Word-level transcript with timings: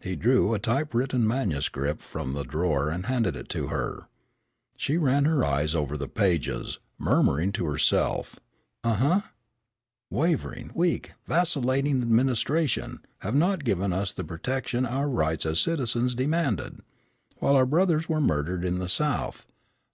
He 0.00 0.16
drew 0.16 0.54
a 0.54 0.58
typewritten 0.58 1.24
manuscript 1.24 2.02
from 2.02 2.32
the 2.32 2.42
drawer 2.42 2.88
and 2.90 3.06
handed 3.06 3.36
it 3.36 3.48
to 3.50 3.68
her. 3.68 4.08
She 4.76 4.96
ran 4.96 5.24
her 5.24 5.44
eyes 5.44 5.72
over 5.72 5.96
the 5.96 6.08
pages, 6.08 6.80
murmuring 6.98 7.52
to 7.52 7.66
herself. 7.66 8.40
"Uh, 8.82 8.94
huh, 8.94 9.20
'wavering, 10.10 10.72
weak, 10.74 11.12
vaciliating 11.28 12.00
adminstration, 12.02 13.04
have 13.18 13.36
not 13.36 13.62
given 13.62 13.92
us 13.92 14.12
the 14.12 14.24
protection 14.24 14.84
our 14.84 15.08
rights 15.08 15.46
as 15.46 15.60
citizens 15.60 16.16
demanded 16.16 16.80
while 17.38 17.54
our 17.54 17.64
brothers 17.64 18.08
were 18.08 18.20
murdered 18.20 18.64
in 18.64 18.78
the 18.78 18.88
South. 18.88 19.46